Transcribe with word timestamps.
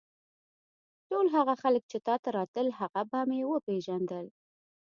ټول 1.09 1.25
هغه 1.35 1.53
خلک 1.61 1.83
چې 1.91 1.97
تا 2.07 2.15
ته 2.23 2.29
راتلل 2.37 2.69
هغه 2.81 3.01
به 3.09 3.19
مې 3.29 3.41
وپېژندل. 3.47 4.25